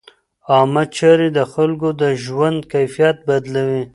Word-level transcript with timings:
عامه 0.53 0.83
چارې 0.97 1.27
د 1.37 1.39
خلکو 1.53 1.89
د 2.01 2.03
ژوند 2.23 2.59
کیفیت 2.73 3.17
بدلوي. 3.27 3.83